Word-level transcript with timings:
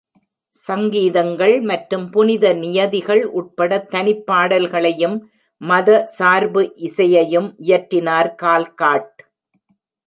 சங்கீதங்கள் 0.57 1.53
மற்றும் 1.61 2.09
புனித 2.09 2.53
நியதிகள் 2.53 3.23
உட்பட 3.33 3.79
தனிப் 3.91 4.25
பாடல்களையும் 4.25 5.17
மதசார்பு 5.61 6.63
இசையையும் 6.87 7.49
இயற்றினார் 7.65 8.31
கால்காட். 8.43 9.15